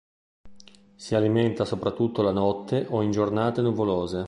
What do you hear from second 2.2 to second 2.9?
la notte